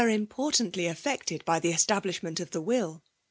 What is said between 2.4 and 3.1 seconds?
tha will.